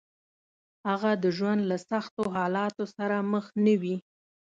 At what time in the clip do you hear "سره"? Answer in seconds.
2.95-3.15